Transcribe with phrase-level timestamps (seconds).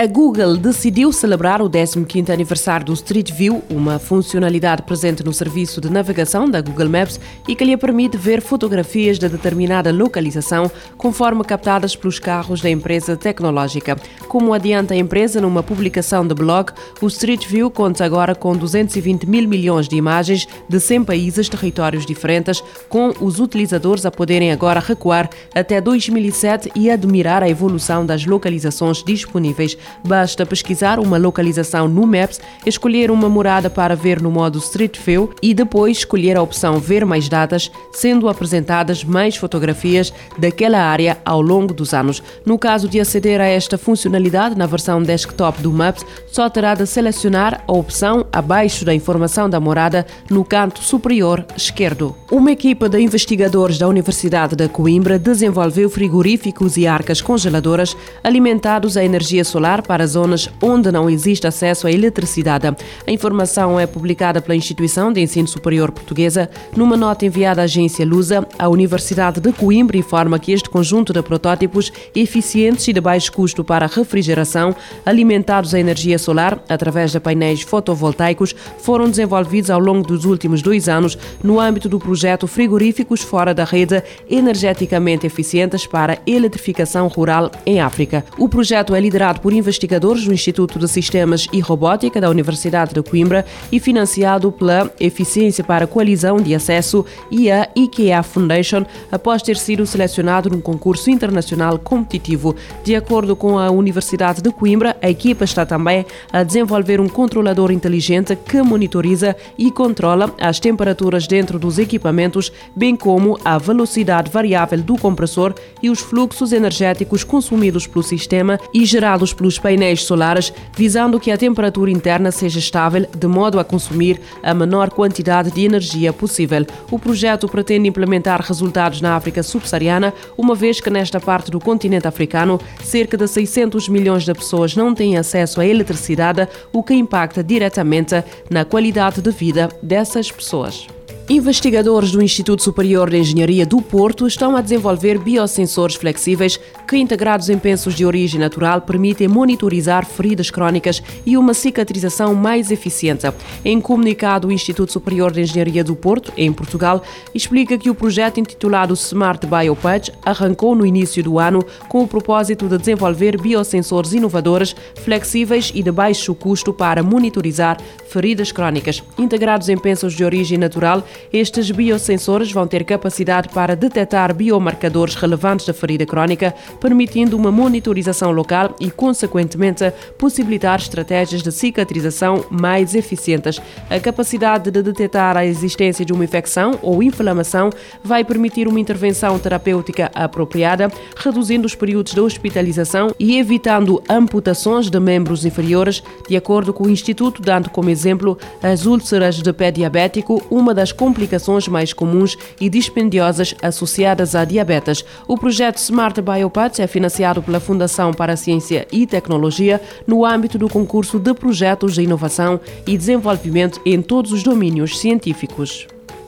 [0.00, 5.78] A Google decidiu celebrar o 15º aniversário do Street View, uma funcionalidade presente no serviço
[5.78, 11.44] de navegação da Google Maps e que lhe permite ver fotografias de determinada localização conforme
[11.44, 13.94] captadas pelos carros da empresa tecnológica.
[14.26, 16.72] Como adianta a empresa numa publicação de blog,
[17.02, 22.06] o Street View conta agora com 220 mil milhões de imagens de 100 países, territórios
[22.06, 28.24] diferentes, com os utilizadores a poderem agora recuar até 2007 e admirar a evolução das
[28.24, 34.58] localizações disponíveis Basta pesquisar uma localização no Maps, escolher uma morada para ver no modo
[34.58, 40.78] Street View e depois escolher a opção Ver mais datas, sendo apresentadas mais fotografias daquela
[40.78, 42.22] área ao longo dos anos.
[42.44, 46.86] No caso de aceder a esta funcionalidade na versão desktop do Maps, só terá de
[46.86, 52.14] selecionar a opção abaixo da informação da morada no canto superior esquerdo.
[52.30, 59.04] Uma equipa de investigadores da Universidade de Coimbra desenvolveu frigoríficos e arcas congeladoras alimentados a
[59.04, 62.66] energia solar para zonas onde não existe acesso à eletricidade.
[63.06, 66.50] A informação é publicada pela Instituição de Ensino Superior Portuguesa.
[66.76, 71.22] Numa nota enviada à agência Lusa, a Universidade de Coimbra informa que este conjunto de
[71.22, 77.62] protótipos eficientes e de baixo custo para refrigeração, alimentados a energia solar através de painéis
[77.62, 83.54] fotovoltaicos, foram desenvolvidos ao longo dos últimos dois anos no âmbito do projeto Frigoríficos Fora
[83.54, 88.24] da Rede Energeticamente Eficientes para Eletrificação Rural em África.
[88.38, 92.92] O projeto é liderado por investidores investigadores do Instituto de Sistemas e Robótica da Universidade
[92.92, 98.84] de Coimbra e financiado pela Eficiência para a Coalizão de Acesso e a IKEA Foundation,
[99.12, 102.56] após ter sido selecionado num concurso internacional competitivo.
[102.82, 107.70] De acordo com a Universidade de Coimbra, a equipa está também a desenvolver um controlador
[107.70, 114.82] inteligente que monitoriza e controla as temperaturas dentro dos equipamentos, bem como a velocidade variável
[114.82, 121.18] do compressor e os fluxos energéticos consumidos pelo sistema e gerados pelos painéis solares, visando
[121.18, 126.12] que a temperatura interna seja estável, de modo a consumir a menor quantidade de energia
[126.12, 126.64] possível.
[126.90, 132.06] O projeto pretende implementar resultados na África subsaariana, uma vez que nesta parte do continente
[132.06, 137.42] africano, cerca de 600 milhões de pessoas não têm acesso à eletricidade, o que impacta
[137.42, 140.86] diretamente na qualidade de vida dessas pessoas.
[141.30, 146.58] Investigadores do Instituto Superior de Engenharia do Porto estão a desenvolver biosensores flexíveis
[146.88, 152.72] que, integrados em pensos de origem natural, permitem monitorizar feridas crónicas e uma cicatrização mais
[152.72, 153.32] eficiente.
[153.64, 157.00] Em comunicado, o Instituto Superior de Engenharia do Porto, em Portugal,
[157.32, 162.66] explica que o projeto intitulado Smart Biopatch arrancou no início do ano com o propósito
[162.66, 169.00] de desenvolver biosensores inovadores, flexíveis e de baixo custo para monitorizar feridas crónicas.
[169.16, 175.66] Integrados em pensos de origem natural, estes biosensores vão ter capacidade para detectar biomarcadores relevantes
[175.66, 183.60] da ferida crónica, permitindo uma monitorização local e, consequentemente, possibilitar estratégias de cicatrização mais eficientes.
[183.88, 187.70] A capacidade de detectar a existência de uma infecção ou inflamação
[188.02, 195.00] vai permitir uma intervenção terapêutica apropriada, reduzindo os períodos de hospitalização e evitando amputações de
[195.00, 200.42] membros inferiores, de acordo com o Instituto, dando como exemplo as úlceras de pé diabético,
[200.50, 205.02] uma das complicações mais comuns e dispendiosas associadas à diabetes.
[205.26, 210.58] O projeto Smart Biopaths é financiado pela Fundação para a Ciência e Tecnologia no âmbito
[210.58, 215.86] do concurso de projetos de inovação e desenvolvimento em todos os domínios científicos.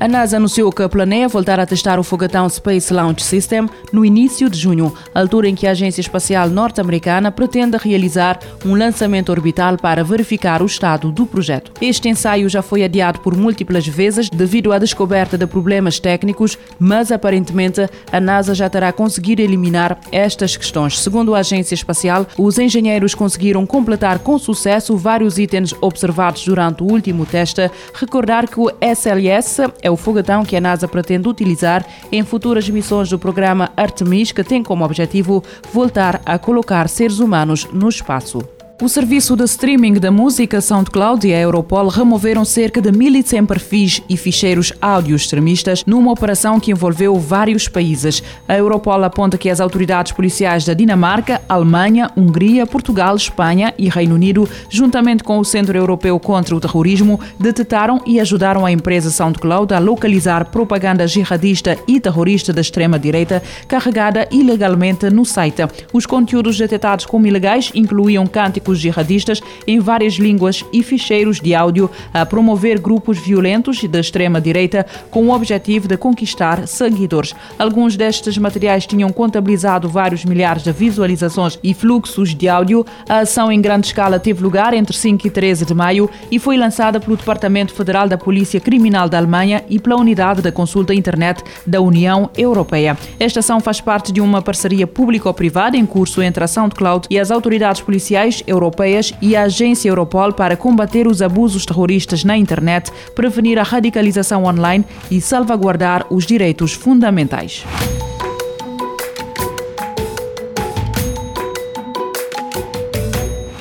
[0.00, 4.50] A NASA anunciou que planeia voltar a testar o foguetão Space Launch System no início
[4.50, 10.02] de junho, altura em que a Agência Espacial Norte-Americana pretende realizar um lançamento orbital para
[10.02, 11.72] verificar o estado do projeto.
[11.80, 17.12] Este ensaio já foi adiado por múltiplas vezes devido à descoberta de problemas técnicos, mas
[17.12, 20.98] aparentemente a NASA já terá conseguido eliminar estas questões.
[20.98, 26.90] Segundo a Agência Espacial, os engenheiros conseguiram completar com sucesso vários itens observados durante o
[26.90, 27.70] último teste.
[27.94, 33.10] Recordar que o SLS é o foguetão que a NASA pretende utilizar em futuras missões
[33.10, 38.42] do programa Artemis, que tem como objetivo voltar a colocar seres humanos no espaço.
[38.82, 44.02] O serviço de streaming da música SoundCloud e a Europol removeram cerca de 1.100 perfis
[44.08, 48.20] e ficheiros áudio extremistas numa operação que envolveu vários países.
[48.48, 54.16] A Europol aponta que as autoridades policiais da Dinamarca, Alemanha, Hungria, Portugal, Espanha e Reino
[54.16, 59.72] Unido, juntamente com o Centro Europeu contra o Terrorismo, detetaram e ajudaram a empresa SoundCloud
[59.72, 65.62] a localizar propaganda jihadista e terrorista da extrema-direita carregada ilegalmente no site.
[65.92, 71.54] Os conteúdos detectados como ilegais incluíam cânticos cibernéticos jihadistas em várias línguas e ficheiros de
[71.54, 77.34] áudio a promover grupos violentos da extrema-direita com o objetivo de conquistar seguidores.
[77.58, 82.86] Alguns destes materiais tinham contabilizado vários milhares de visualizações e fluxos de áudio.
[83.08, 86.56] A ação em grande escala teve lugar entre 5 e 13 de maio e foi
[86.56, 91.42] lançada pelo Departamento Federal da Polícia Criminal da Alemanha e pela Unidade da Consulta Internet
[91.66, 92.96] da União Europeia.
[93.18, 97.30] Esta ação faz parte de uma parceria público-privada em curso entre a SoundCloud e as
[97.30, 103.58] autoridades policiais europeias e a agência Europol para combater os abusos terroristas na internet, prevenir
[103.58, 107.64] a radicalização online e salvaguardar os direitos fundamentais.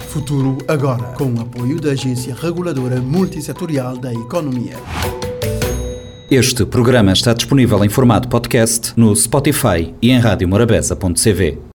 [0.07, 4.78] Futuro agora, com o apoio da Agência Reguladora Multissetorial da Economia.
[6.31, 11.73] Este programa está disponível em formato podcast no Spotify e em radiomorabeza.cv.